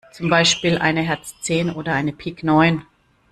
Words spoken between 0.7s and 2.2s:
eine Herz zehn oder eine